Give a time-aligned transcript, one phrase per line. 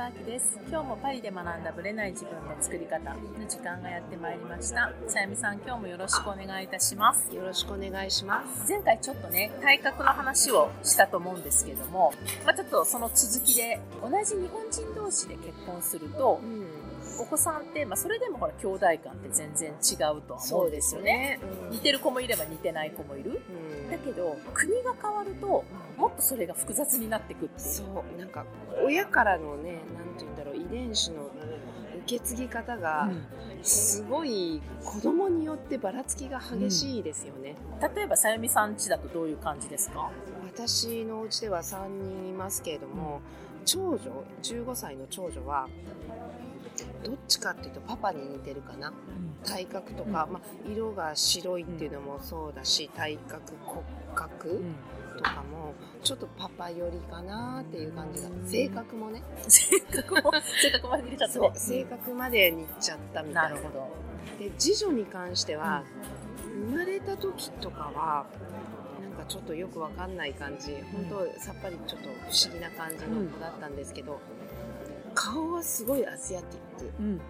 [0.00, 0.58] こんにちは、あきです。
[0.70, 4.90] 今日もパリで学んだブレない自分の作り方の時間がやってまいりました。
[5.06, 7.34] さやみさん、今日もよろしくお願いいたします。
[7.34, 8.72] よろしくお願いします。
[8.72, 12.14] 前回ちょっとね、体格の話をしたと思うんですけども、
[12.46, 16.66] まあ、ちょっとその続きで、同じ日本人同士で結婚するとう、ん、
[17.20, 21.38] お子さんって、まあ、それでもほら、兄弟間って全然違うとは思うんですよね。。
[21.42, 23.42] うん似てる子もいれば似てない子もいる。
[23.50, 25.64] うんだけど、国が変わると、
[26.00, 27.68] もっとそれが複雑になってくっていう。
[27.68, 28.18] そう。
[28.18, 28.46] なんか
[28.84, 33.26] 親からのねなんて言うんだろう遺伝子の受け継ぎ方がうん。
[33.62, 37.56] すごい子供によってばらつきが激しいですよね。
[37.94, 40.10] 例えば、さゆみさん家だとどういう感じですか？
[40.46, 43.20] 私のうちでは3人いますけれども、
[43.66, 43.98] 長女
[44.42, 45.68] 15歳の長女は
[47.04, 48.94] どっちかっていうとパパに似てるかな。
[49.44, 50.32] 体格とか、うん。
[50.32, 53.82] まあ、色が白いっていうのもそうだし体格骨
[54.14, 54.62] 格
[55.20, 58.28] とかもちょっとパパ寄りかなっていう感じが。
[58.28, 59.22] うん性格もね。
[59.46, 63.48] 性格も、性格まで入れちゃった性格まで似ちゃったみたな。
[63.50, 63.88] ないるほど。
[64.38, 65.84] で次女に関しては、
[66.70, 68.26] 生まれた時とかは
[69.00, 72.12] なんかちょっとよくわかんない感じ本当さっぱりちょっと不
[72.46, 74.18] 思議な感じの子だったんですけど、
[75.14, 77.20] 顔はすごいアジアティック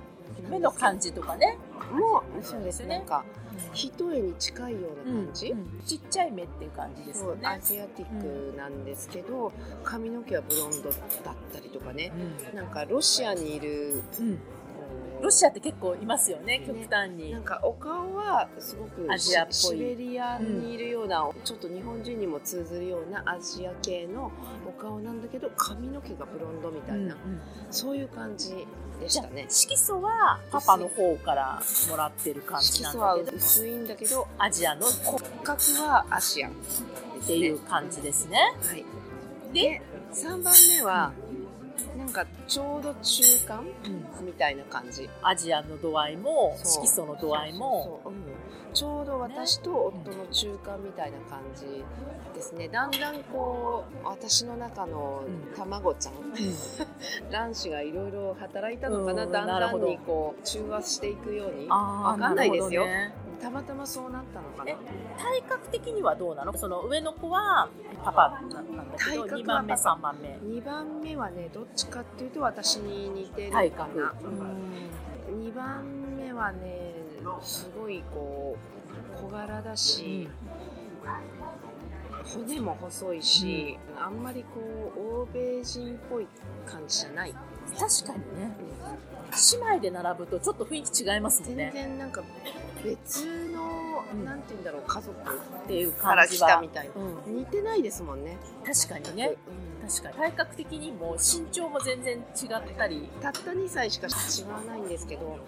[0.49, 1.59] 目の感じとかね。
[1.93, 2.99] もうそうですね。
[2.99, 3.25] なんか
[3.73, 5.81] 一重に近いような感じ、うん。
[5.85, 7.47] ちっちゃい目っていう感じですね。
[7.47, 9.53] アジアティックなんですけど、
[9.85, 12.13] 髪の毛はブロンドだったりとかね。
[12.55, 14.03] なんかロシアにいる
[15.23, 16.65] ロシアって結構いますよね、ね。
[16.67, 17.33] 極端に。
[17.33, 19.55] なんかお顔はすごくアジアっぽい。
[19.55, 24.33] シベリアにいるような、ちょっと日本人にも通ずるようなアジア系の
[24.67, 27.41] お顔なんだけど髪の毛がブロンドみたいな、うんうん。
[27.71, 28.67] そういう感じ
[29.01, 29.47] でしたね。
[29.49, 34.87] 色素はパパの方からもらってる感じなんだけど、薄いんだけどアジアの？
[34.87, 36.53] 骨格はアジアっ
[37.21, 38.39] っていう感じですね。
[38.63, 38.85] はい、
[39.53, 39.83] で、で
[40.13, 41.13] 3番目は
[41.97, 43.67] なんかちょうど中間
[44.21, 44.27] うん。
[44.27, 45.09] みたいな感じ。
[45.23, 48.01] アジアの度合いも、色素の度合いも、
[48.73, 51.85] ちょうど私と夫の中間みたいな感じ
[52.35, 52.69] ですね。
[52.69, 55.23] だんだんこう私の中の
[55.57, 56.15] 卵ちゃん、
[57.31, 61.67] 卵子がいろいろ働いたのかな、うんだんだんにこう中和していくように。
[61.71, 62.85] あーわかんないですよ、
[63.41, 64.77] たまたまそうなったのかなえ
[65.19, 66.57] 体格的にはどうなの？
[66.57, 67.69] その上の子は
[68.05, 70.29] パパなんだけど、体格は2番目、パパ3番目。
[70.29, 73.89] 2番目はねどっちかっていうと私に似てるか。
[73.89, 74.15] な、
[75.31, 75.85] うん、2番
[76.17, 76.93] 目はね
[77.43, 78.57] すごいこ
[79.19, 80.29] う小柄だし、
[82.35, 84.61] 骨も細いし、あんまりこ
[84.97, 86.27] う欧米人っぽい
[86.67, 87.35] 感じじゃない、
[87.79, 88.55] 確かにね。
[89.53, 91.71] 姉妹で並ぶとちょっと雰囲気違いますもん全ね。
[91.73, 92.23] 然なんか
[92.85, 96.69] 別の、うんなんて言うんだろう家族っていう感じはみ。
[96.69, 99.37] たいな、うん似てないですもんね確かにね。
[99.89, 100.15] 確かに。
[100.17, 103.09] 体格的にも身長も全然違ったり。
[103.21, 105.39] たった2歳しか違わないんですけど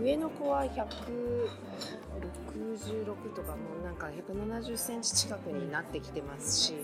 [0.00, 6.74] 上の子は166とかもうなんか170センチ近くになってきてますし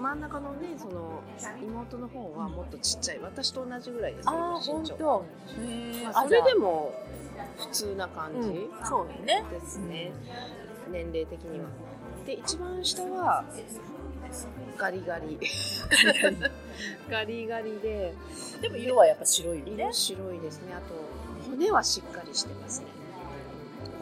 [0.00, 1.20] 真ん中のねその
[1.62, 5.24] 妹の方はもっとちっちゃい私と同じぐらいですねああ、身長本当。
[6.04, 6.92] まあ、それでも
[7.58, 8.86] 普通な感じうん。
[8.86, 9.44] そうよね。
[9.50, 10.12] ですね、
[10.90, 11.66] 年齢的には。
[12.26, 13.44] で一番下は
[14.76, 15.38] ガリガリ。
[17.10, 18.14] ガリガリで。
[18.60, 19.72] でも色はやっぱ白いよね。
[19.74, 19.92] 色。
[19.92, 20.74] 白いですね。
[20.74, 20.94] あと
[21.50, 22.86] 骨はしっかりしてますね。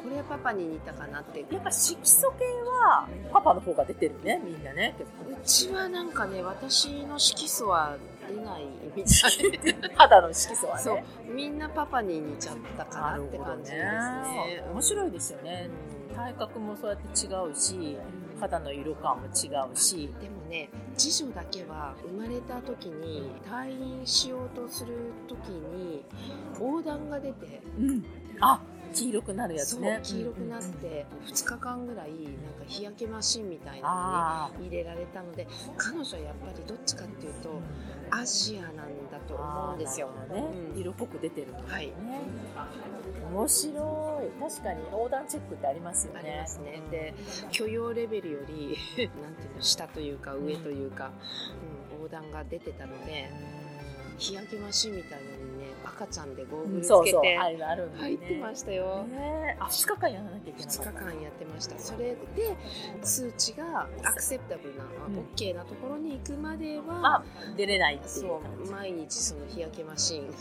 [0.03, 1.47] これはパパに似たかなってう。
[1.53, 4.95] やっぱ色素系はパパの方が出てるね、みんなね。
[4.99, 7.97] 結構ちはなんかね私の色素は
[8.29, 10.83] 出ないみたい肌の色素はね。
[10.83, 15.71] そうみんなパパに似ちゃったかなって感じですね面白いですよね。
[16.15, 17.97] 体格もそうやって違うし、
[18.41, 20.13] 肌の色感も違うし。
[20.21, 26.05] でもね次女だけは生まれた時に退院しようとする時に
[26.59, 28.05] 横断が出てうん。
[28.41, 28.61] あ、
[28.93, 30.01] 黄色くなるやつそうね。
[30.03, 32.23] 黄色くなって2日間ぐらいなん
[32.55, 35.47] か日焼けマシンみたいなあのに入れられたので
[35.77, 37.61] 彼女はやっぱりどっちかっていうと
[38.11, 38.19] あ。
[38.19, 38.75] アジアなん
[39.11, 40.45] だと思うんですよね。
[40.75, 41.65] うん色っぽく出てるのね。
[41.69, 41.93] はい
[43.33, 44.41] 面白い。
[44.41, 46.21] 確かに横断チェックってありますよね。
[46.21, 47.15] ありますねで
[47.51, 48.77] 許容レベルより
[49.23, 51.11] なんていうの下というか上というか、
[51.93, 53.31] うん、横断が出てたので
[54.19, 55.38] 日焼けマシンみたいな
[55.95, 59.05] 赤ちゃんでゴーグルつけて入ってましたよ。
[59.05, 59.57] ね。
[59.59, 61.01] あ、2日間やらなきゃいけな2かった。
[61.01, 61.79] 日間やってました。
[61.79, 62.57] それで
[63.03, 65.19] 数値がアクセプタブルな、うん。
[65.35, 67.25] OK なところに行くまでは、まあ、
[67.57, 70.31] 出れないっていうそ感う毎日その日焼けマシン。
[70.33, 70.39] じ。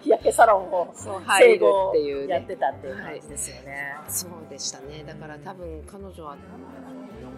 [0.02, 2.34] 日焼けサロンをそう入るっていうね。
[2.34, 3.96] やってたっていう感じですよね。
[4.08, 5.04] そうでしたね。
[5.06, 6.36] だから多分彼女は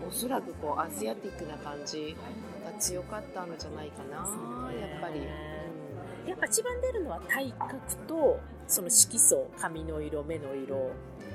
[0.07, 2.17] おそらくこうアジアティックな感じ
[2.65, 4.17] が強かったんじゃないかな
[4.73, 5.62] やっぱり、うん
[6.27, 10.91] やっぱ一番出るのは体格とその色素髪の色目の色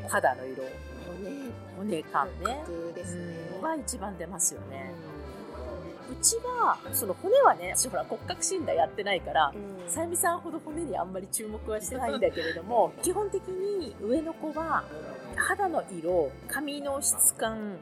[0.08, 0.64] 肌の色。
[1.08, 2.64] 骨骨感ね。
[2.96, 3.22] ですね、
[3.58, 3.62] うん。
[3.62, 4.92] は一番出ますよね、
[6.12, 9.90] うちはその骨はね私ほら骨格診断やってないからうん。
[9.90, 14.84] さゆみさんほど骨にあんまり注目はしてないんだけれども基本的に上の子は
[15.36, 17.78] 肌の色髪の質感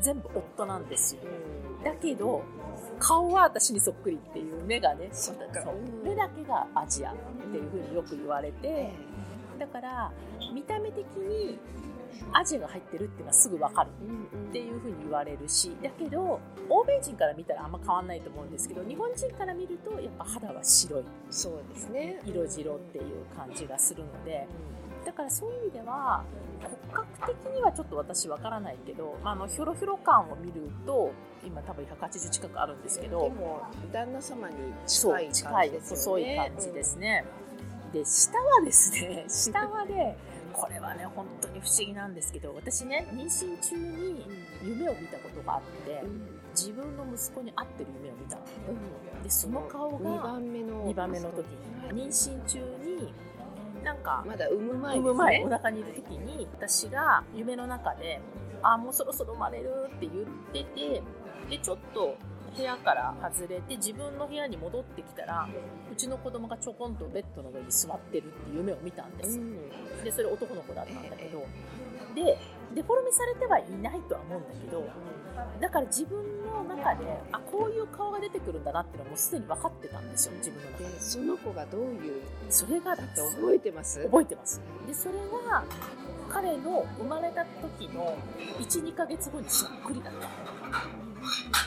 [0.00, 1.22] 全部夫なんですよ。
[1.78, 1.84] うん。
[1.84, 2.42] だけど
[2.98, 5.32] 顔は私にそっくりっていう目がねそ
[6.04, 7.16] 目だけがアジアっ
[7.50, 8.92] ていうふうによく言われて
[9.58, 10.12] だから
[10.52, 11.58] 見た目的に
[12.32, 13.88] アジアが入ってるっていうのはすぐ分かる
[14.48, 21.04] っていうふうに言われるしだけど欧米人から見たらあんま変わんないと思うんですけど日本人から見るとやっぱ肌は白い。
[21.30, 22.20] そうですね。
[22.24, 24.46] 色白っていう感じがするので
[25.08, 26.22] だからそういう意味では
[26.60, 31.12] 骨格的にはちょっと私わからないけど、まあ、あのひょろひょろ感を見ると
[31.46, 34.54] 今多分180近くあるんですけでども旦那様に
[34.86, 35.76] 近い感じですよね。
[35.80, 37.24] 細い感じですね、
[37.94, 40.18] で下はですね 下はね
[40.52, 44.26] これはね本当に不思議なんですけど私ね妊娠中に
[44.62, 46.38] 夢を見たことがあってうん。
[46.54, 48.42] 自分の息子に会ってる夢を見たの。
[48.68, 49.22] うん。
[49.22, 51.46] でその顔が2番目の2番目の時
[51.94, 53.14] に妊娠中に
[53.88, 55.00] なんかまだ産む前ね。
[55.00, 58.20] 産む前お腹にいる時に私が夢の中で
[58.62, 61.02] 「あもうそろそろ生まれる」って言ってて
[61.48, 62.16] でちょっと
[62.54, 65.48] 部屋から外れて自分の部屋に戻ってきたら
[65.90, 69.38] うちの子供がちょこんとベッドの上に座ってるっていう夢を見たんです。
[69.38, 70.04] ようん。
[70.04, 71.46] でそれ男の子だったんだけど
[72.14, 72.38] で
[72.74, 74.84] デフォルメされてはいないとは思うんだけど
[75.60, 80.84] だから自分の中であこういう顔が出てくるんだなっていうのはもうすでに分かってたんですよ自分の中で。
[80.90, 84.04] でその子がどういうそれがだって覚えてます？
[84.04, 84.60] 覚えてます。
[84.86, 85.14] でそれ
[85.48, 85.64] が
[86.28, 88.16] 彼の生まれた時の
[88.58, 90.28] 12ヶ月後にそっくりだった。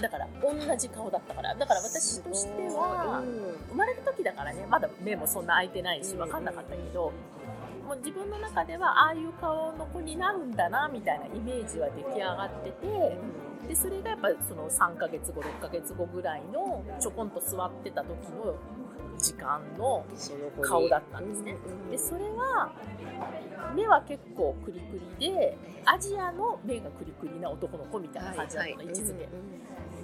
[0.01, 1.55] だから同じ顔だったから。
[1.55, 3.23] だから私としては
[3.69, 7.11] 生まれた時だからねまだ目もそんな開いてないし分かんなかったけど、
[7.91, 13.17] もう自分の中ではああいう顔の子になるんだなみたいなイメージは出来上がってて
[13.67, 18.55] でそれがやっぱりその3ヶ月後6ヶ月後ぐらいのちょこんと座ってた時の
[19.17, 20.05] 時間の
[20.61, 21.57] 顔だったんですね。
[21.91, 22.71] でそれは
[23.75, 29.27] 目は結構クリクリでアジアの目がクリクリな男の子みたいな感じだったの、位置づけ、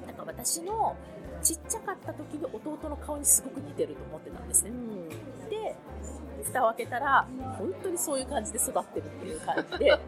[0.05, 0.93] なんか私の
[1.41, 4.71] ちっちゃかった時の弟の顔にすごく似てると思ってたんですね。
[4.71, 5.49] うん。
[5.49, 5.75] で
[6.43, 9.87] 蓋を開けたら本当にそういう感じで育ってるっていう感じで。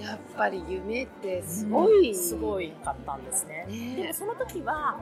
[0.00, 3.66] やっぱり夢ってすごい、すごいかったんですね。
[3.68, 3.96] ね。
[4.02, 4.98] でもその時は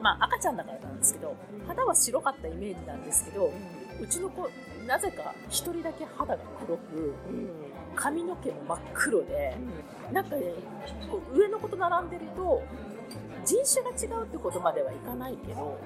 [0.00, 1.34] まあ赤ちゃんだからなんですけど
[1.66, 3.50] 肌は白かったイメージなんですけど
[4.00, 4.48] うちの子
[4.86, 7.50] なぜか一人だけ肌が黒くうん
[7.94, 9.56] 髪の毛も真っ黒で
[10.12, 10.42] なんかね
[11.10, 12.62] こう上の子と並んでると
[13.44, 15.78] 人種が違うってことまではいかないけど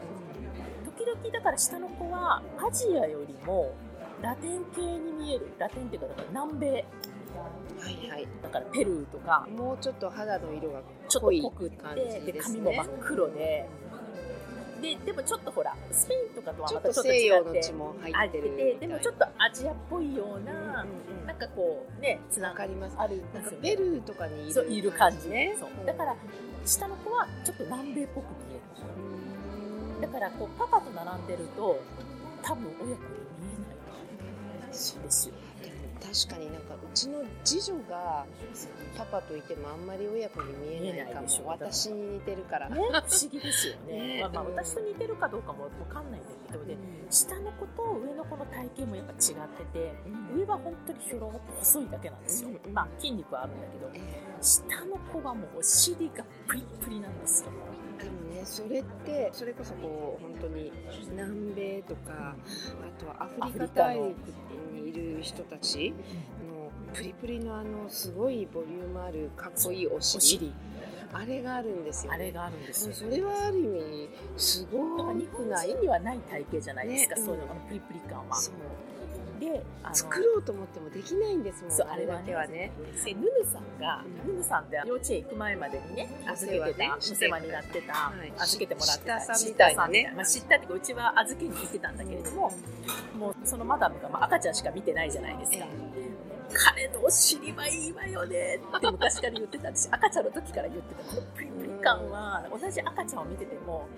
[0.99, 3.75] 時々だから下の子はアジアよりも
[4.23, 5.53] ラテン系に見える。
[5.59, 6.71] ラテンっていうかだから南米。
[6.71, 8.29] はいはい。
[8.43, 9.47] だからペルーとか。
[9.50, 10.83] もうちょっと肌の色が
[11.21, 12.61] 濃い感じですね。
[12.61, 13.69] 髪も真っ黒で。
[14.83, 17.49] ででもちょっとほらスペインとかとはまたちょっと違って。
[17.50, 22.96] の血も入入ってってでもちょっとアジアっぽいような、うんうんなんかこうねつわなかります。
[22.99, 23.56] あるんですよね。
[23.56, 25.29] かペルーとかにいる感じ。
[25.29, 25.56] ね。
[25.58, 25.87] そう。
[25.87, 26.17] だから
[26.67, 29.31] 下の子はちょっと南米っぽく見えうん。
[29.31, 29.31] る
[30.03, 31.81] だからこうパパと並んでると
[32.43, 32.97] 多分親子に
[33.41, 34.75] 見えない。
[34.75, 35.35] そうですよ。
[36.03, 38.27] 確かになんかうちの次女が
[38.99, 44.17] パパといてもあんまり親子に見えないか見えないでし私に似てるから、ね不思議ですよね。
[44.17, 44.29] ね。
[44.32, 46.77] まあ、私と似てるかどうかもわかんないんだけどで
[47.09, 49.94] 下の子と上の子の体型もやっぱ違ってて
[50.35, 52.75] 上は本当にひょろっと細いだけなんですよ、うん。
[52.75, 57.51] まあ筋肉はあるんだけどえ下の子はもうお尻がプリップリなんですよ。
[58.01, 60.73] えでもねそれってそれこそこう本当に
[61.11, 64.17] 南米とかあとはアフリカ大陸
[64.73, 65.93] にいる人たち
[66.49, 70.53] のプリプリのあのすごいボリュームあるかっこいいお尻。
[71.15, 74.08] あれがあるんですよ、ね、あれがあるんですよそれはある意味
[74.39, 74.79] すご
[75.13, 75.69] 日本くない？
[75.69, 77.22] 人にはない体型じゃないですか、ね。
[77.22, 78.34] そういうのあのプリプリ感は。
[78.34, 78.55] そう
[79.43, 82.70] で作ろうと思ってもできないんですもんそうあれだけはね。
[83.05, 86.93] でヌヌさんが、うんヌヌさんって幼稚園行く前までにねお預けてた、ね。
[86.96, 88.32] お世話になってた、はい。
[88.39, 89.89] 預けてもらってた知ったさんみたいな。
[89.89, 92.53] ねあ、知ったっていうかうちは預けに行ってたんだけれども
[93.19, 95.67] もうそのマダムが、まあ、赤ちゃんしか見てないじゃないですか、
[96.55, 101.03] 彼のお尻はいいわよねって昔から言ってた私赤ちゃんの時から言ってた。
[101.11, 103.89] このプリプリ感は同じ赤ちゃんを見てても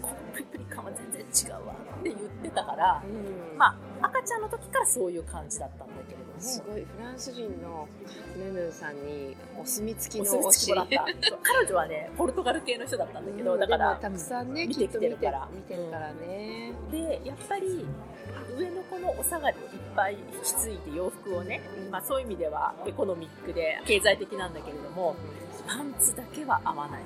[0.00, 3.58] このプリプリ感は全然違うわって言ってたからうん。
[3.58, 3.66] ま
[4.00, 6.40] あ赤ちゃんの時からそういう感じだったんだけれども。
[6.40, 7.88] すごいフランス人の
[8.36, 11.04] ヌヌーさんにお墨付きおの墨付きもらった。
[11.42, 13.60] 彼女はねポルトガル系の人だったんだけど、うん。
[13.60, 15.48] だからたくさんね、見てきてるから。
[15.52, 17.86] 見てるからね、でやっぱり
[18.58, 25.16] 上の子のお下がりをいっぱい引き継いで洋服をね、まあ、そういう意味ではエコノミックで経済的なんだけれども
[25.66, 27.02] パンツだけは合わない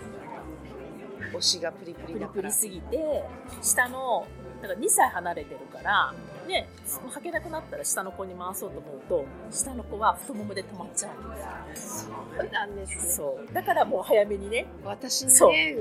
[1.32, 2.42] 推しがプリプリプリだから。
[2.42, 3.24] プリすぎて
[3.62, 4.26] 下の
[4.62, 6.14] だから2歳離れてるから
[6.48, 6.68] ね
[7.14, 11.12] 履けなくなったら下の子に回そうと思うと下の子は太ももで止まっちゃう。
[11.12, 13.12] んですそうなんですね。
[13.12, 13.52] そう。
[13.52, 14.66] だからもう早めにね。
[14.84, 15.74] 私にね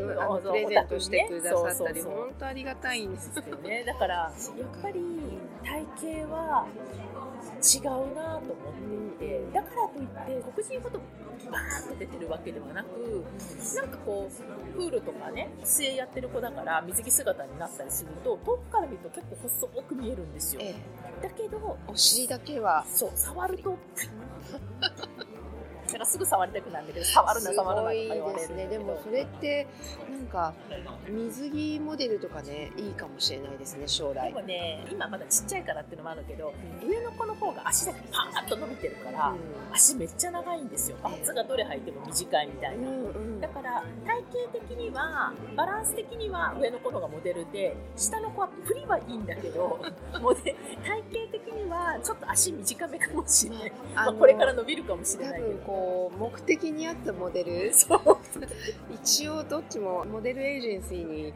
[0.43, 2.13] プレゼントしてくださったりそうそうそう。
[2.13, 3.83] 本当ありがたいんですですよね。
[3.85, 5.01] だからやっぱり
[5.63, 6.67] 体型は
[7.61, 8.71] 違うなと思
[9.11, 10.99] っていてだからといって黒人ほど
[11.51, 13.23] バーンと出てるわけではなく
[13.75, 20.61] なんかこうプールとかね水泳やってる子だから水着姿になったりすると遠くから見ると結構細く見えるんですよ。
[20.63, 20.75] え
[21.21, 22.85] だけどえお尻だけは。
[22.87, 23.77] そう触ると
[25.91, 29.67] なんかすぐ触りたくなるんだけど触るなす触るなとか言われるですねでもそれって
[30.11, 30.53] なんか
[31.09, 39.35] 水着モデルとかねいいかもしれないですね将で来もね今まだちっちゃいからっていうのもあるけど上の子の方が足だけパーッと伸びてるから、う
[39.73, 40.97] 足めっちゃ長いんですよ。
[41.01, 43.41] パンツがどれ履いても短いみたいな、んうん。
[43.41, 49.79] だから体型的にはバランス的には上の子のがモデルで下の子はプリはいいんだけど
[50.21, 55.53] モデ体型的にはちょっと足短めかもしれない、まあ、あのこれから伸びるかもしれ多ないけど。
[55.53, 57.71] 分こう目的に合ったモデル？
[57.75, 57.99] そう。
[58.93, 61.33] 一応どっちもモデルエージェンシーに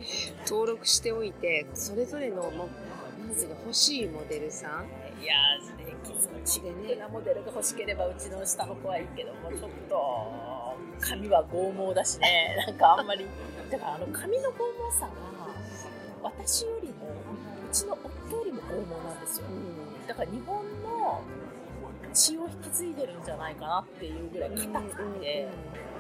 [0.48, 2.52] 登録しておいてそれぞれの
[3.66, 4.88] 欲しいモデルさん。
[5.22, 5.94] いやーね
[6.46, 12.56] チックなモデルが欲しければうちの下の子はいいけどもちょっと髪は剛毛だしね。
[12.66, 13.26] なんかあんまり。
[13.70, 14.58] だからあの髪の剛
[14.90, 15.12] 毛さが
[16.24, 17.98] 私よりもうちの
[18.30, 19.46] 夫よりも剛毛なんですよ。
[20.08, 21.22] だから日本の
[22.20, 25.48] 血を引き継いでるんじゃないかなっていうぐらい硬くて、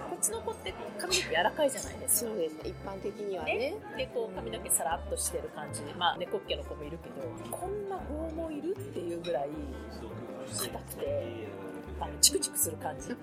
[0.09, 2.29] こっちの子って髪の毛柔らかいじゃないですか。
[2.31, 3.75] そうです一般的にはね。
[3.97, 5.81] でこう髪の毛さらっとしてる感じ。
[5.85, 9.49] でまあ猫っ毛の子もいるけどこんな剛毛いるっていうぐらい
[10.51, 11.47] 硬くて
[12.01, 13.15] あのチクチクする感じ。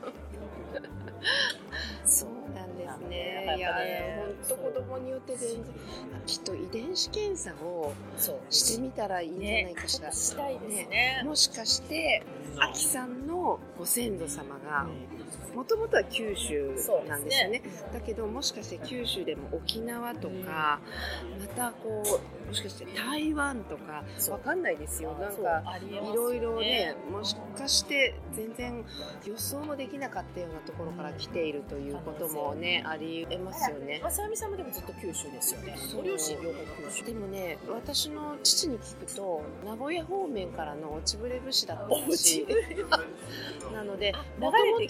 [2.06, 3.44] そ うなんですね。
[3.46, 3.72] なんかいや
[4.18, 5.64] 本当子供によって全然。
[6.26, 7.92] きっと遺伝子検査を
[8.50, 12.24] してみたらいいんじゃないかしら、ねしたいですねもしかして
[12.58, 14.86] あきさんのご先祖様が
[15.54, 16.74] もともとは九州
[17.08, 17.62] なんですよね。
[17.92, 20.80] だけどもしかして九州でも沖縄とか、
[21.40, 25.14] またこうもしかして台湾とかわかんないですよ。
[25.18, 28.84] なんかいろいろねもしかして全然
[29.24, 32.82] 予想もできなかったようなところから来ているということもね。
[32.86, 34.00] ありえますよね。
[34.02, 35.76] まさみさんもでもずっと九州ですよね。
[35.94, 36.58] ご両親両方
[36.90, 37.04] 九州。
[37.04, 42.46] でもね私の父に聞くと名古屋方面からの落ちぶれ節だったらしい。
[43.72, 44.86] なのであもともと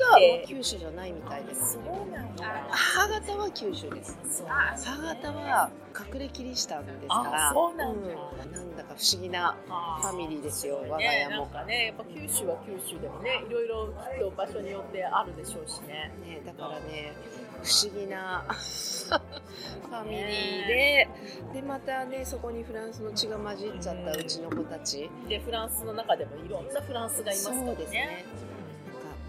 [0.46, 1.74] 九州じゃないみたいです。
[1.74, 2.66] そうなんだ。
[2.70, 4.18] 母方は九州です。
[4.28, 4.46] そう。
[4.48, 5.70] 母方は
[6.12, 8.08] 隠れキリシタンですからあそうなんだ。
[8.44, 8.52] うん。
[8.52, 10.90] なんだか不思議なあファミリーですよね。
[10.90, 16.12] 我が家なんも、かねやっぱ九州は九州でもねいろいろきっと場所によってあるでしょうしね。
[16.24, 17.12] ね、だからね
[17.62, 18.44] 不思議な。
[19.08, 21.08] ファミリーで。
[21.54, 25.10] でまたねそこにフランスの血が混じっちゃったうちの子たち。
[25.28, 27.66] でフランスの中でもいろんなフランスがいますからね。
[27.66, 28.24] そうですね。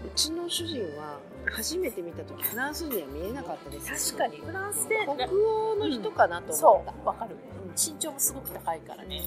[0.06, 1.18] うちの主人は
[1.50, 4.42] 初めて見た時フランスには見えなかったです確かに。
[4.42, 7.36] フランスで北欧の人かなと思そった、うわかる。
[7.76, 9.22] 身長もすごく高いからね。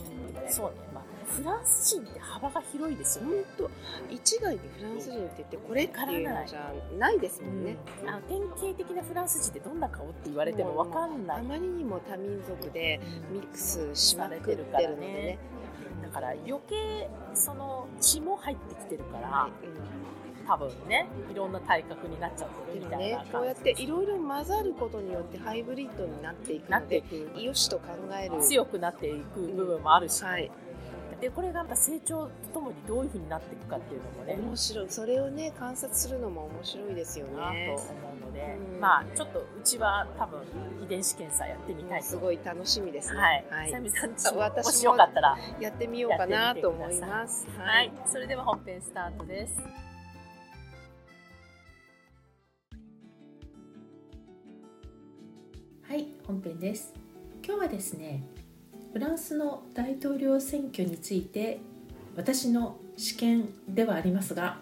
[0.49, 0.75] そうね。
[0.93, 1.00] まあ
[1.31, 3.43] フランス人って幅が広いですよね。
[3.57, 3.69] 本
[4.09, 4.13] 当。
[4.13, 11.39] 一概にフランス人って言ってこれっていうのじゃないですもんね、あの典型的なフランス人ってどんな顔って言われてもわかんない。
[11.39, 12.99] あまりにも多民族で
[13.31, 15.39] ミックスしまくってるのでね。
[16.01, 19.51] だから余計その血も入ってきてるから、はい
[20.47, 23.31] 多分ねいろんな体格になっちゃってるみたいな感じ。
[23.31, 27.41] こうやっていろいろ混ざることによってハイブリッドになっていくなのでっていく。
[27.41, 27.83] よしと考
[28.19, 28.41] える。
[28.41, 30.51] 強くなっていく部分もあるし、はい
[31.21, 34.35] でこれがまた成長とともにどういうふうになっていくかっていうのもね。
[34.41, 34.89] 面白い。
[34.89, 38.81] それをね観察するのも面白いですよなとね思うので、うん。
[38.81, 40.41] まあちょっとうちは多分
[40.83, 42.07] 遺伝子検査やってみたいと。
[42.07, 43.45] すごい楽しみですね。
[43.51, 47.47] はい、さみさんちも私ももしよかったらやってみようかなと思います。
[47.55, 49.61] はい、それでは本編スタートです。
[55.87, 56.93] はい、本編です。
[57.45, 58.23] 今日はですね、
[58.93, 61.59] フランスの大統領選挙について
[62.15, 64.59] 私の試験ではありますが、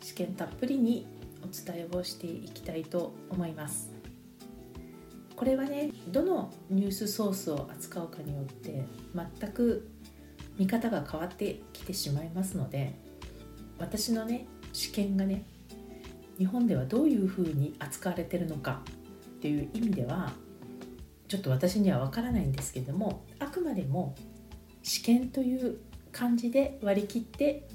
[0.00, 1.06] 試験たっぷりに
[1.42, 3.92] お伝えをしていきたいと思います。
[5.36, 8.84] これはね、どのニュースソースを扱うかによって
[9.14, 9.88] 全く
[10.58, 12.94] 見方が変わってきてしまいますので
[13.78, 14.44] 私のね
[14.74, 15.46] 試験がね
[16.36, 18.82] 日本ではどういうふうに扱われてるのか
[19.38, 20.32] っていう意味では
[21.30, 24.16] ちょっと私には分からないんですけどもあくまでも
[24.82, 25.78] 試験という
[26.10, 27.68] 感じで割り切って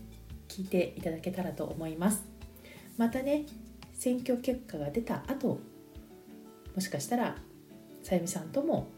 [0.50, 2.25] 聞いていただけたらと思います。
[2.97, 3.45] またね
[3.93, 5.62] 選挙結果が出た後
[6.75, 7.38] もしかしたら
[8.03, 8.89] さゆみさんとも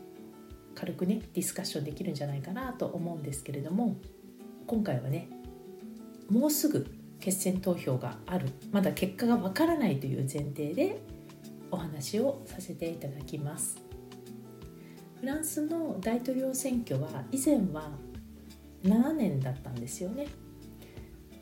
[0.74, 3.96] 軽くねディスカッションできるんじゃないかなと思うんですけれども
[4.66, 5.30] 今回はね
[6.32, 6.88] もうすぐ
[7.20, 8.48] 決選投票がある。
[8.72, 11.00] まだ結果がわからないという前提で
[11.70, 13.87] お話をさせていただきます。
[15.20, 17.92] フランスの大統領選挙は以前は
[18.84, 20.28] 7年だったんですよね。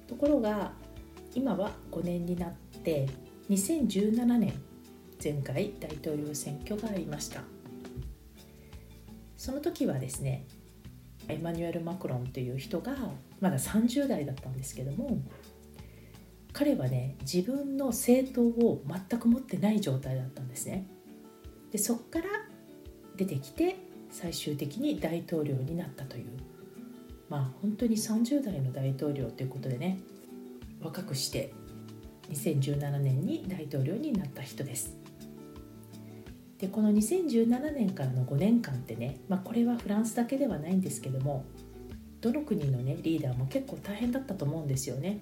[0.08, 0.72] ところが
[1.34, 2.53] 今は5年になっ
[2.84, 3.08] て
[3.50, 4.53] 2017年
[5.22, 7.41] 前回大統領選挙がありました。
[9.36, 10.48] その時はですね
[11.27, 12.96] エマニュエル・マクロンという人が
[13.41, 15.22] まだ30代だったんですけども
[16.53, 20.88] 彼はね自分の政党を全く持ってない状態だったんですね。
[21.72, 22.25] でそこから
[23.17, 23.77] 出てきて
[24.10, 26.25] 最終的に大統領になったという。
[27.29, 29.98] まあ本当に30代の大統領ということでね
[30.81, 31.53] 若くして
[32.29, 34.95] 2017年に大統領になった人です。
[36.60, 41.43] でこの2017年からの5年間ってね、まあ、これはフランスだけではないんですけども
[42.22, 45.19] どの国のねリーダーも結構大変だったと思うんですよね。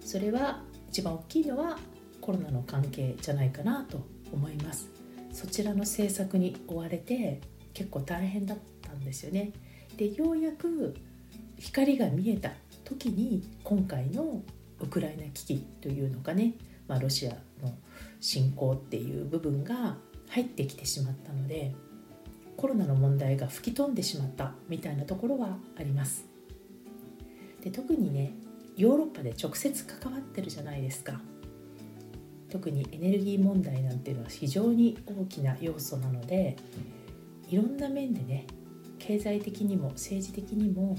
[0.00, 1.78] それは一番大きいのは
[2.20, 4.88] コロナの関係じゃないかなと思います。
[5.36, 7.42] そちらの政策に追われて
[7.74, 9.52] 結構大変だったんですよね。
[9.98, 10.96] でようやく
[11.58, 12.52] 光が見えた
[12.84, 14.40] 時に今回の
[14.80, 16.54] ウクライナ危機というのがね、
[16.88, 17.74] まあ、ロシアの
[18.18, 19.98] 侵攻っていう部分が
[20.30, 21.74] 入ってきてしまったので
[22.56, 26.24] コロナの問題が吹き飛んでしまったみたいなところはあります。
[27.62, 28.32] で特にね
[28.78, 31.20] ヨーロッパで直接関わってるじゃないですか。
[32.56, 36.56] 特にエネルギー問題なんていうのは非常に大きな要素なので
[37.50, 38.46] いろんな面でね
[38.98, 40.96] 経済的にも政治的にも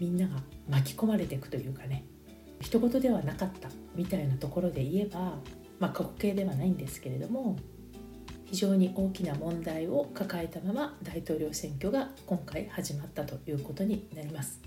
[0.00, 2.04] みんなが巻き込まれていくというかね
[2.60, 5.38] 一言ではなかったみたいなところで言えば、
[5.78, 7.56] まあ、過去形ではないんですけれども
[8.46, 14.60] 非常に大きな問題を抱えたまま大統領選挙が今回始まったということになります。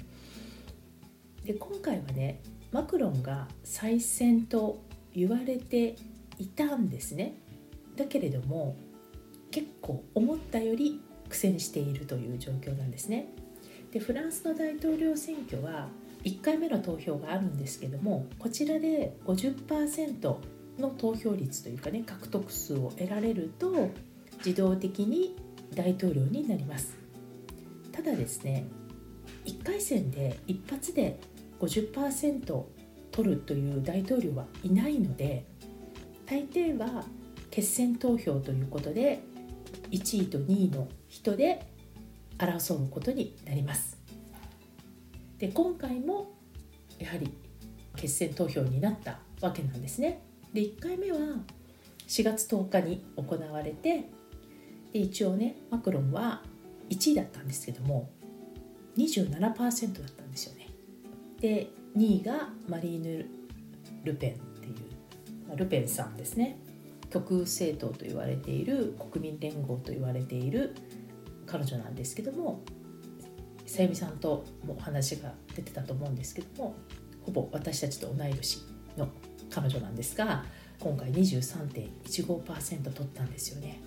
[1.43, 4.82] で今回はねマクロンが再選と
[5.13, 5.95] 言われて
[6.39, 7.36] いたんですね。
[7.95, 8.75] だけれども
[9.52, 13.28] 結構思ったより苦戦しているという状況なんですね。
[13.91, 15.89] でフランスの大統領選挙は
[16.23, 20.36] 1回目の投票があるんですけどもこちらで50%
[20.78, 23.89] の投票率というかね獲得数を得られると
[24.45, 25.36] 自動的に
[25.75, 26.97] 大統領になります
[27.91, 28.65] ただですね
[29.45, 31.19] 1回戦で一発で
[31.60, 32.63] 50%
[33.12, 35.45] 取るという大統領はいないので
[36.30, 37.04] 大抵は
[37.50, 39.22] 決選投票ということで
[39.92, 41.65] 1位と2位の人で
[42.38, 43.98] 争うことになります
[45.39, 46.32] で今回も
[47.00, 47.34] やはり
[47.96, 50.22] 決選投票になったわけなんですね。
[50.54, 51.18] で1回目は
[52.08, 54.06] 4月10日に行われて
[54.92, 56.42] で一応ねマクロンは
[56.89, 58.10] 1位だったんですけども
[58.98, 60.68] 27%だったんですよね。
[61.39, 63.26] で2位がマリーヌ・
[64.04, 64.76] ルペンっていう
[65.56, 66.60] ルペンさんですね
[67.10, 70.76] 極右政党と言われている国民連合と言われている
[71.46, 72.62] 彼女なんですけども
[73.66, 76.76] さゆみさんともお話が出てたと思うんですけども
[77.26, 78.60] ほぼ私たちと同い年
[78.98, 79.10] の
[79.50, 80.46] 彼女なんですが
[80.80, 83.82] 今回23.15%取ったんですよね。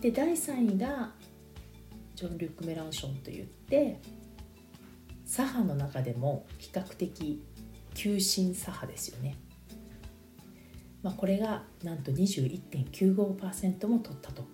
[0.00, 1.12] で第3位が
[2.14, 4.00] ジョン・リュック・メランションといって
[5.24, 7.42] 左派の中でも比較的
[7.94, 9.36] 急進左派ですよね。
[11.06, 14.44] まあ、これがなんと21.95%も取ったと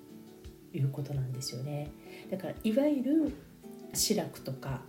[0.74, 1.90] いうことなんですよね。
[2.30, 3.32] だからいわゆる
[3.94, 4.82] シラクとか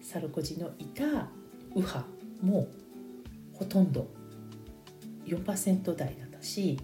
[0.00, 1.28] サルコジのいた
[1.74, 2.06] 右派
[2.40, 2.68] も
[3.54, 4.06] ほとんど
[5.24, 6.78] 4%台だったし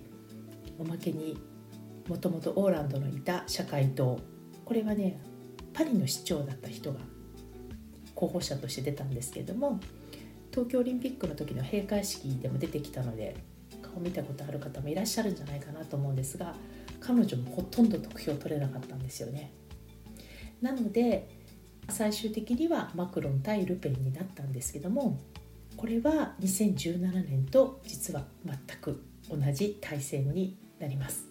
[0.81, 1.39] おまけに
[2.09, 4.19] もともとオーランドのいた社会党
[4.65, 5.21] これはね
[5.73, 6.99] パリの市長だった人が
[8.17, 9.79] 候補者として出たんですけれども
[10.51, 13.37] 東京オリンピックの時の閉会式でも出てきたので
[13.81, 16.55] 顔見たことある方もいらっしゃるんじゃないかなと思うんですが
[17.01, 19.53] 彼女もほとんど得票取れなかったんですよね。
[20.61, 21.29] なので
[21.89, 25.19] 最終的にはマクロン対ルペンになったんですけども
[25.77, 31.27] これは2017年と実は全く同じ対戦になります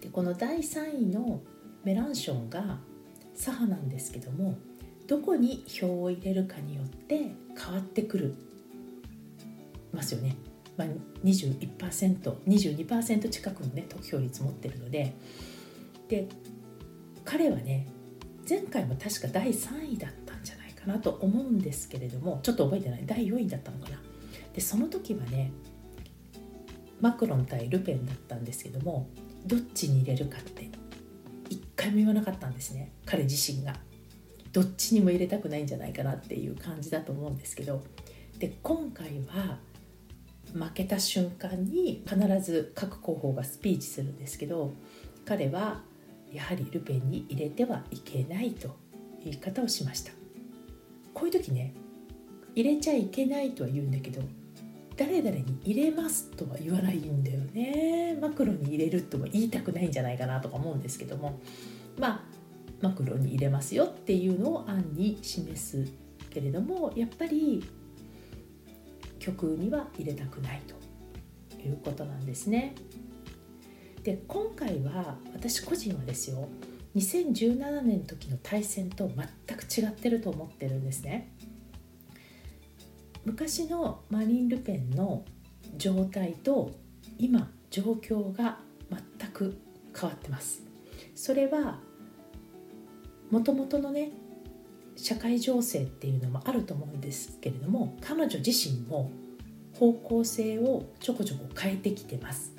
[0.00, 1.42] でこの第3位の
[1.82, 2.78] メランションが
[3.34, 4.56] 左派なんですけども
[5.08, 8.34] どこに票を入れるかによって変わってくる
[9.92, 10.36] ますよね。
[10.76, 10.88] まあ、
[11.24, 15.14] 21%22% 近くのね得票率持ってるので
[16.08, 16.28] で
[17.24, 17.86] 彼はね
[18.48, 23.98] 前回も確か第3位だったんじゃないかなと思うんですけれどもちょっと覚えてない第4位だったのかな。
[24.54, 25.50] でその時はね
[27.00, 29.08] マクロン対ルペンだったんですけども
[29.46, 30.70] どっちに入れるかって
[31.50, 33.74] 一回も言わなかったんですね彼自身が。
[34.52, 37.82] どっちにも入れたくないんじゃないかなっていう感じだと思うんですけど
[38.38, 39.58] で今回は
[40.54, 44.72] 負けた瞬間に必ず各候補がスピーチするんですけど
[45.24, 45.82] 彼は
[46.32, 48.76] やはりルペンに入れてはいけないと
[49.24, 50.12] 言い方をしました。
[51.14, 51.74] こういう時ね
[52.54, 54.22] 入れちゃいけないとは言うんだけど
[54.96, 58.18] 誰々に入れますとは言わないんだよね。
[58.20, 61.38] マクロに入れるとも言いたくないんじゃないかなとか思うんですけども。
[61.98, 62.36] まあ
[62.80, 65.90] マクロに入れますよっていうのを案に示す
[66.30, 67.64] けれどもやっぱり
[69.26, 72.74] 曲には入れたくないということなんですね。
[74.04, 76.48] で今回は私個人はですよ
[76.94, 79.10] 2017年の時の対戦と
[79.48, 81.32] 全く違ってると思ってるんですね。
[83.24, 85.24] 昔のマリン・ルペンの
[85.76, 86.70] 状態と
[87.18, 88.60] 今状況が
[89.18, 89.58] 全く
[89.98, 90.62] 変わってます
[91.16, 91.80] それは
[93.32, 94.12] もともとのね
[94.96, 99.10] 社会情勢っていうのもあると思うんですけれども彼女自身も
[99.74, 102.52] 方向性をちょこちょこ変えてきてます。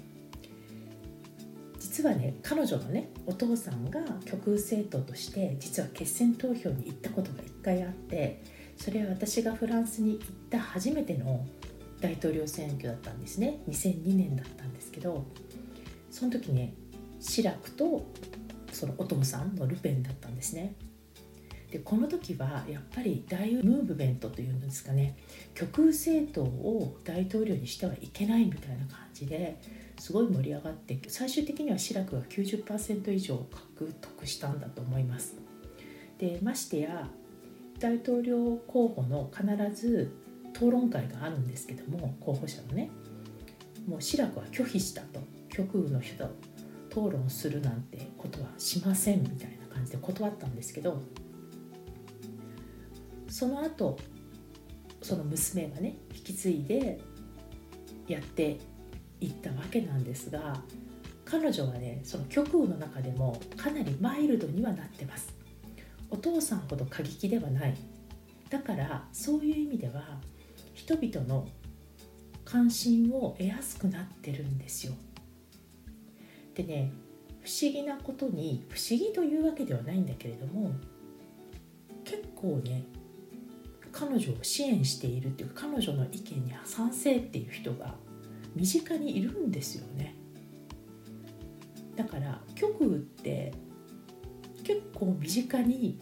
[1.79, 8.43] 実はね彼女のねお父さんが極右政党として実は決選投票に行ったことが1回あって
[8.77, 11.43] それは私がフランスに行った初めての
[11.99, 13.61] 大統領選挙だったんですね。
[13.67, 15.25] 2002年だったんですけど
[16.11, 16.73] その時ね
[17.19, 18.05] シラクと
[18.71, 20.75] そのお父さんのルペンだったんですね。
[21.71, 25.17] でこの時はやっぱり大ムーブメントというんですかね
[25.53, 29.59] 極右政党を大統領にしてはいけないみたいな感じで
[29.99, 33.37] すごい盛り上がって最終的にはシラクが90%以上
[33.77, 35.35] 獲得したんだと思います。
[36.19, 37.09] でましてや
[37.79, 40.11] 大統領候補の必ず
[40.53, 42.89] 討論会があるんですけども候補者のね
[43.87, 45.19] もう志らくは拒否したと。
[45.57, 46.25] 極右の人
[46.91, 51.01] 討論するなんてことはしませんみたいな感じで断ったんですけど
[53.37, 53.99] その後
[55.03, 56.99] その娘がね引き継いで
[58.07, 58.57] やって
[59.21, 60.59] いったわけなんですが
[61.23, 65.35] 彼女はねその極右の中でもかなりマイルドにはなってます。
[66.09, 67.77] お父さんほど過激ではない。
[68.49, 70.01] だからそういう意味では
[70.73, 71.47] 人々の
[72.43, 74.93] 関心を得やすくなってるんですよ。
[76.55, 76.91] でね
[77.41, 80.71] 不思議なことに不思議というわけではないんだけれども
[82.03, 82.83] 結構ね
[83.97, 87.95] 彼女を支援しているっていうか彼女の意見に賛成っていう人が
[88.55, 90.15] 身近にいるんですよね。
[91.95, 93.51] だから極右って
[94.63, 95.99] 結構身近に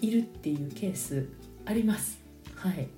[0.00, 1.28] いるっていうケース
[1.64, 2.20] あります。
[2.54, 2.88] はい。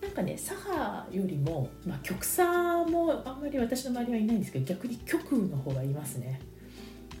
[0.00, 2.44] なんかね左派よりも、まあ、極左
[2.90, 6.40] もあんまり私の周りはいないんですけど逆に極右の方がいますね。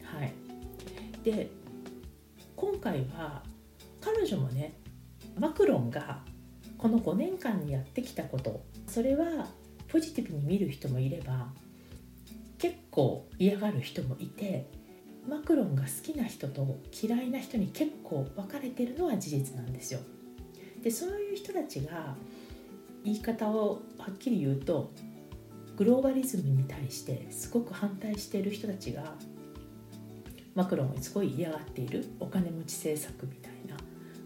[0.04, 0.32] はい。
[1.22, 1.50] で
[2.56, 3.42] 今回は
[4.00, 4.72] 彼女もね
[5.38, 6.22] マクロンが
[6.78, 9.48] この5年間にやってきたことそれは
[9.88, 11.48] ポジティブに見る人もいれば
[12.58, 14.68] 結構嫌がる人もいて
[15.28, 20.00] マクロンが好きな人と嫌いな人に結構分かれてるのは事実なんですよ。
[20.82, 22.14] でそういう人たちが
[23.04, 24.90] 言い方をはっきり言うと
[25.76, 29.14] グローバリズムに対してすごく反対している人たちが
[30.54, 33.53] マクロンをすごい嫌がっているお金持ち政策みたいな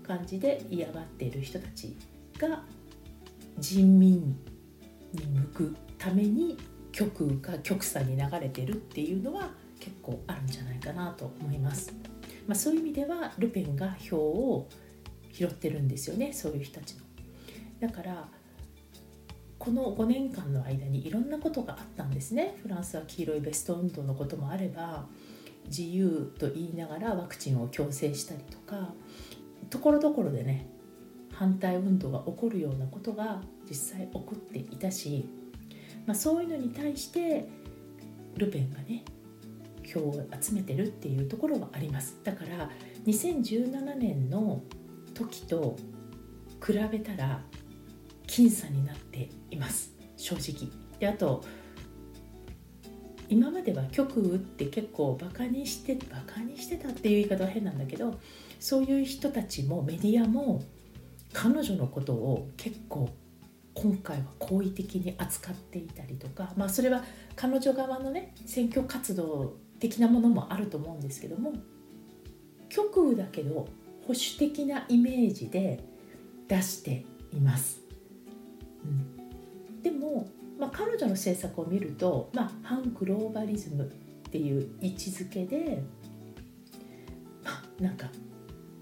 [0.08, 1.96] 感じで嫌がっている人たち
[2.38, 2.64] が
[3.58, 4.36] 人民
[5.12, 6.56] に向くために
[6.92, 11.92] 極右か極左に流れてるっていうのは結構あるんじゃないかなと思います。
[12.46, 14.68] まあ、そういう意味ではルペンが票を
[15.32, 17.02] 拾ってるんですよねそういう人たちの。
[17.80, 18.28] だから
[19.58, 25.06] この5年間の間にいろんなことがあったんですねフランスは黄色いベスト運動のこともあれば
[25.66, 28.94] 自由と言いながらワクチンを強制したりとか
[29.70, 30.66] ところどころでね
[31.32, 35.28] 反対運動が起こるようなことが実際起こっていたし、
[36.06, 37.48] まあ、そういうのに対して
[38.36, 39.04] ルペンがね
[39.84, 42.16] 票を集めてるっていうところはあります。
[42.22, 42.70] だから
[43.06, 44.62] 2017年の
[45.14, 45.76] 時と
[46.64, 47.40] 比べたら
[48.26, 49.92] 僅差になっています。
[50.16, 50.70] 正直。
[50.98, 51.44] であと
[53.30, 58.18] 今までは極右って結構バカにしてバカにしてたっていう言い方は変なんだけど
[58.58, 60.62] そういう人たちもメディアも
[61.32, 63.08] 彼女のことを結構
[63.74, 67.04] 今回は好意的に扱っていたりとか、まあ、それは
[67.36, 71.52] 彼女側のね選挙活動的なものもあると思うんですけども
[72.68, 73.68] 極右だけど
[74.06, 75.80] 保守的なイメージで
[76.48, 77.80] 出しています。
[78.84, 85.82] うん、でも、まあ、彼女の政策を見ると、まあ、反グローバリズムっていう位置づけで、
[87.44, 88.08] まあ、なんか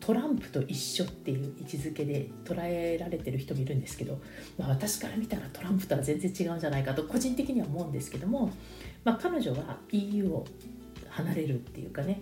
[0.07, 4.21] トランプと一緒っていう位置づけで捉えられてる人もいるんですけど、
[4.57, 8.53] まあ、私から見たらトランプとは全然違うんじゃないかと個人的には思うんですけども、
[9.03, 10.47] まあ、彼女は EU を
[11.09, 12.21] 離れるっていうかね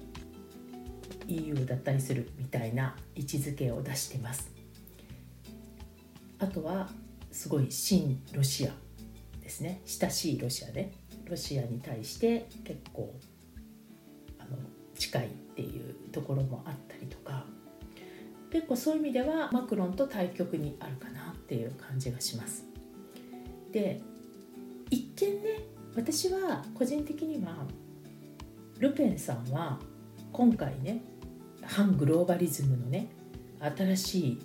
[1.29, 4.51] EU だったりするみたいな位置づけを出してます。
[6.38, 6.88] あとは
[7.33, 8.73] すごい親ロシア
[9.42, 9.83] ですね。
[9.85, 10.92] 親しいロシアね
[11.27, 13.14] ロシアに対して結構
[14.38, 14.57] あの
[14.94, 17.44] 近いっていうところもあったりとか。
[18.55, 22.64] 結構そういう意味ではマクロンと対極にあるかなっていう感じがします。
[23.73, 24.01] で
[24.90, 25.59] 一見ね
[25.97, 27.67] 私は個人的には
[28.79, 29.81] ルペンさんは
[30.33, 31.03] 今回ね
[31.62, 33.09] 反グローバリズムのね
[33.77, 34.38] 新しい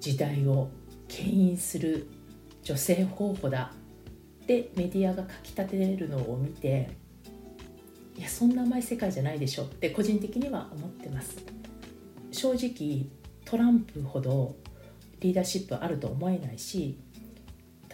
[0.00, 0.68] 時代を
[1.06, 2.08] 牽引する
[2.64, 3.70] 女性候補だ
[4.42, 6.90] ってメディアが書き立てるのを見て
[8.18, 11.36] いやそんな甘い世界じゃないでしょって個人的には思ってます。
[12.32, 13.21] 正直
[13.52, 14.56] トランプほど
[15.20, 16.96] リーダーシップあると思えないし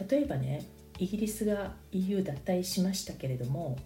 [0.09, 0.65] 例えばね
[1.01, 3.77] イギリスが EU 脱退しましたけれども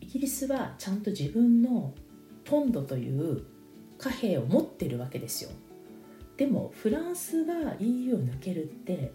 [0.00, 1.92] イギリスはちゃんと自分の
[2.46, 3.44] ポンドという
[3.98, 5.50] 貨幣を持ってるわけですよ。
[6.38, 9.12] でもフランスが EU を抜けるって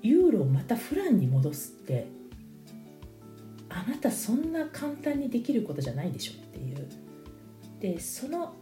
[0.00, 2.06] ユーロをまたフランに戻すって
[3.68, 6.88] あなたそんな簡単にできることじゃないでしょっていう。
[7.78, 8.54] でその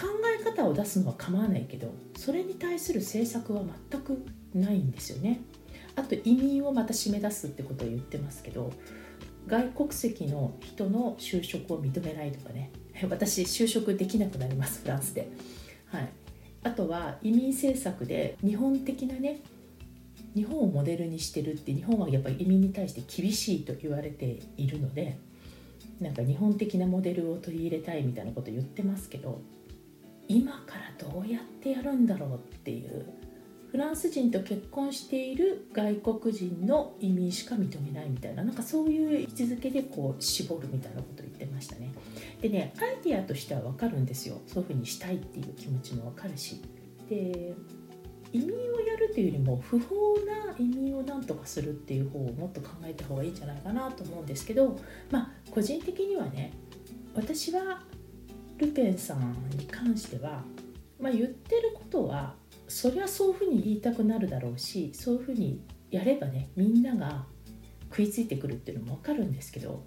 [0.00, 0.06] 考
[0.40, 5.40] え方を出すのは構わないけどそれに対する政策は全くないんですよね。
[5.96, 8.72] あと移民をまた締め出すってことを言ってますけど
[9.48, 12.70] 外国籍の人の就職を認めないとかね。
[13.10, 15.28] 私就職できなくなりますフランスで、
[15.86, 16.08] はい、
[16.64, 19.40] あとは移民政策で日本的なね
[20.34, 25.16] 日本をモデルにしてるって日本はやっぱり移民に対して厳しいと言われているので
[26.00, 29.40] なんか日本的なモデルを取り入れたいみたいなこと言ってますけど
[30.28, 33.06] 今からどうやってやるんだろうっていう
[33.70, 41.92] フランス人と結婚している外国人の移民しか認めないみたいななんかそういう位置づけでこう絞るみたいなことを言ってましたね。
[42.40, 44.40] でねアイディアとしては分かるんですよ。
[44.46, 46.62] そういうふうにしたいっていう気持ちも分かるし。
[47.10, 47.54] で
[48.32, 49.94] 移民をやるというよりも不法
[50.26, 54.78] な移民をなんとかするっていう方をもっと考えた方がいいんじゃないかなと思うんですけど
[55.10, 56.52] まあ個人的にはね
[57.14, 57.82] 私は
[58.58, 60.42] ルペンさんに関しては、
[61.00, 62.34] まあ、言ってることは
[62.66, 67.24] そりゃそういうふうに言いたくなるだろうしそういうふうにやればねみんなが
[67.90, 69.82] 食いついてくるっていうのも分かるんですけど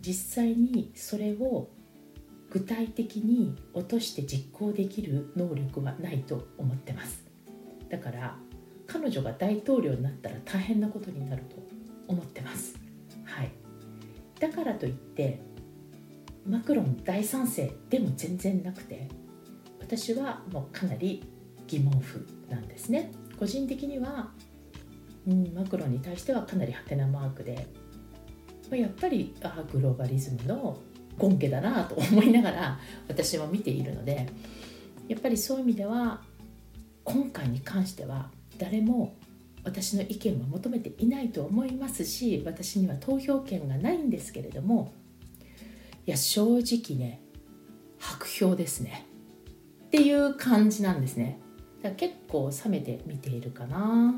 [0.00, 1.68] 実際にそれを
[2.50, 7.26] 具体的に落として実行できる能力はないと思ってます。
[7.90, 8.36] だから
[8.86, 11.56] 彼女が大統領になったら大変なことになると
[12.06, 12.78] 思ってます。
[13.24, 13.50] はい。
[14.40, 15.40] だからといって
[16.48, 19.08] マクロン大賛成でも全然なくて
[19.80, 21.22] 私はもうかなり
[21.66, 23.12] 疑問符なんですね。
[23.38, 24.30] 個人的には、
[25.26, 27.66] うん、マクロンに対してはかなりハテナマークで、
[28.70, 30.78] まあ、やっぱりあグローバリズムの
[31.18, 34.28] 権家だなと思いながら私は見ているので
[35.08, 36.22] やっぱりそういう意味では
[37.04, 39.16] 今回に関しては誰も
[39.64, 44.92] 私の意見は求めていないと思いますし私には投票権がないんですけれども
[46.08, 47.20] いや正直ね
[47.98, 49.04] 白票ですね。
[49.88, 51.38] っていう感じなんですね。
[51.82, 54.14] だから結構冷めて見ているかな、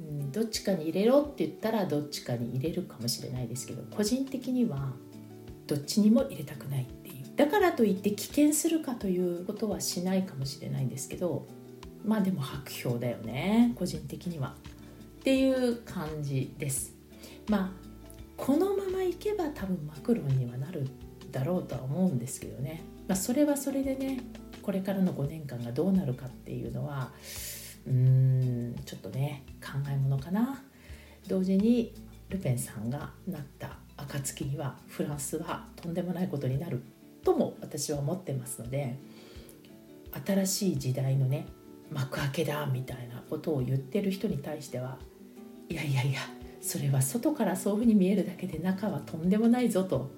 [0.00, 4.92] うん、どっちかに入れろって言ったらどっちかに入れるかもしれないですけど個人的には
[5.66, 7.36] どっちにも入れたくないっていう。
[7.36, 11.46] だからといって棄権するかということはしないかもしれないんですけど
[12.06, 14.54] まあでも白票だよね個人的には。
[15.20, 16.94] っていう感じです。
[17.50, 17.89] まあ
[18.40, 20.88] このままいけば多分マクロンにはなる
[21.30, 24.20] だろうとは思うんですけどね、まあ、それはそれでね
[24.62, 27.12] これからの5年間がどうなるかっていうのは
[27.86, 30.62] うーんちょっとね考えものかな。
[31.28, 31.94] 同時に
[32.30, 36.82] ルペンさんがなった暁にはフランスはとんでもないことになる
[37.22, 38.96] とも私は思ってますので
[40.26, 41.46] 新しい時代のね
[41.90, 44.96] 幕開けだみたいなことを言ってる人に対しては
[45.68, 46.20] いやいやいや
[46.60, 50.10] それは外からそういうふうに見えるだけで中はとんでもないぞと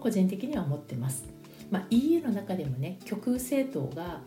[0.00, 1.24] 個人的には思ってます。
[1.70, 4.20] まあ、EU の中でもね極右政党が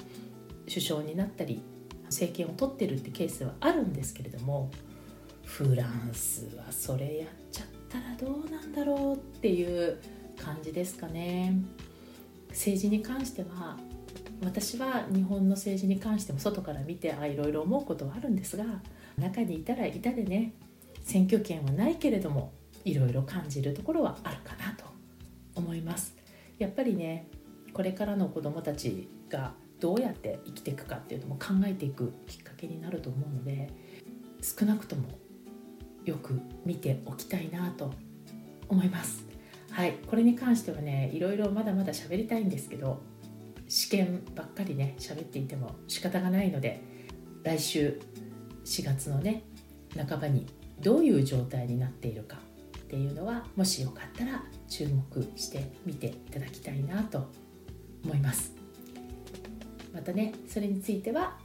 [0.68, 1.62] 首相になったり
[2.06, 4.70] 政権を取ってるってケースはあるんですけれども
[5.44, 9.98] フランスはそれやっちゃったらどうなんだろうっていう
[10.38, 11.56] 感じですかね。
[12.50, 13.78] 政治に関しては
[14.44, 18.66] 私は日本の政治に関しても外から見てあいろいろ思うことはあるんですが
[19.18, 20.54] 中にいたらいたでね
[21.04, 22.54] 選挙権はないけれども
[22.86, 24.86] いろいろ感じるところはあるかなと
[25.56, 26.16] 思います。
[26.58, 27.28] やっぱりね
[27.74, 33.70] これからの子どもたちがどうやって生きていくかっていうのも考えていくきっかけになると思うので
[34.42, 35.08] 少なくとも
[36.06, 37.92] よく見ておきたいなと
[38.68, 39.26] 思います。
[39.72, 43.02] はいこれに関してはねいろいろまだまだ喋りたいんですけど
[43.68, 46.82] 試験ばっかりね喋っていても仕方がないので
[47.44, 48.00] 来週
[48.66, 49.44] 4月のね
[49.96, 50.46] 半ばに
[50.82, 52.38] どういう状態になっているか
[52.78, 57.30] っていうのはもしよかったら注目してみていただきたいなと
[58.04, 58.54] 思います。
[59.94, 61.38] またねそれについては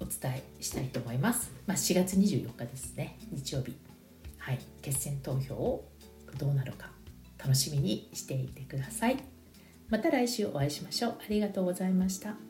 [0.00, 3.76] お伝えしたいと思います、まあ、4月24日ですね日曜日。
[4.38, 4.58] はい。
[4.82, 5.88] 決選投票を
[6.38, 6.90] どうなるか
[7.38, 9.16] 楽しみにしていてください。
[9.88, 11.12] また来週お会いしましょう。
[11.12, 12.49] ありがとうございました。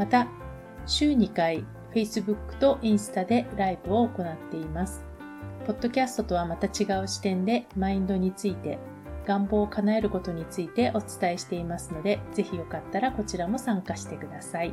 [0.00, 0.26] また、
[0.86, 1.62] 週2回
[1.94, 5.04] Facebook とインスタでライブを行っています。
[5.66, 8.78] ポッドキャストとはまた違う視点でマインドについて、
[9.26, 14.72] 願望を叶えることについてお伝えしていますので、ぜひよかったらこちらも参加してください。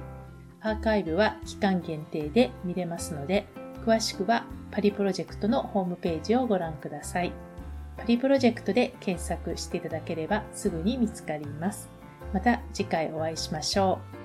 [0.61, 3.47] アーカイブは期間限定で見れますので、
[3.85, 7.33] 詳しくはパリプロジェクトのホームページをご覧ください。
[7.97, 11.89] パリプロジェクトで検索していただければすぐに見つかります。
[12.33, 14.16] また次回お会いしましょう。